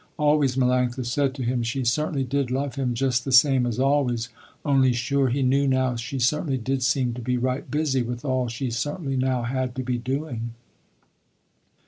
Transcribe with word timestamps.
Always 0.17 0.55
Melanctha 0.55 1.05
said 1.05 1.35
to 1.35 1.43
him, 1.43 1.61
she 1.61 1.83
certainly 1.85 2.23
did 2.23 2.49
love 2.49 2.73
him 2.73 2.95
just 2.95 3.23
the 3.23 3.31
same 3.31 3.67
as 3.67 3.79
always, 3.79 4.29
only 4.65 4.93
sure 4.93 5.27
he 5.29 5.43
knew 5.43 5.67
now 5.67 5.95
she 5.95 6.17
certainly 6.17 6.57
did 6.57 6.81
seem 6.81 7.13
to 7.13 7.21
be 7.21 7.37
right 7.37 7.69
busy 7.69 8.01
with 8.01 8.25
all 8.25 8.47
she 8.47 8.71
certainly 8.71 9.15
now 9.15 9.43
had 9.43 9.75
to 9.75 9.83
be 9.83 9.99
doing. 9.99 10.55